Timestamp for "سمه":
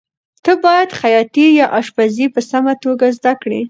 2.49-2.73